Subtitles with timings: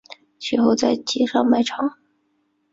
[0.39, 1.95] 其后在街上卖唱。